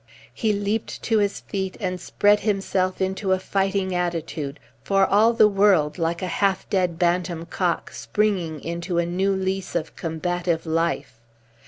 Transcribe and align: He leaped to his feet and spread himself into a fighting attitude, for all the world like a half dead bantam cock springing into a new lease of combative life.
He 0.33 0.51
leaped 0.51 1.03
to 1.03 1.19
his 1.19 1.41
feet 1.41 1.77
and 1.79 2.01
spread 2.01 2.39
himself 2.39 3.01
into 3.03 3.33
a 3.33 3.39
fighting 3.39 3.93
attitude, 3.93 4.59
for 4.83 5.05
all 5.05 5.31
the 5.31 5.47
world 5.47 5.99
like 5.99 6.23
a 6.23 6.27
half 6.41 6.67
dead 6.71 6.97
bantam 6.97 7.45
cock 7.45 7.91
springing 7.91 8.63
into 8.63 8.97
a 8.97 9.05
new 9.05 9.31
lease 9.35 9.75
of 9.75 9.95
combative 9.95 10.65
life. 10.65 11.19